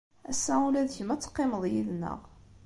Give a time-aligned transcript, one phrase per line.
[0.31, 2.19] Ass-a ula d kemm ad teqqimeḍ yid-neɣ.